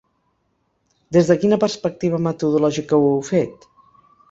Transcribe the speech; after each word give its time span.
Des 1.17 1.29
de 1.33 1.37
quina 1.43 1.59
perspectiva 1.65 2.21
metodològica 2.29 3.03
ho 3.03 3.07
heu 3.13 3.23
fet? 3.31 3.71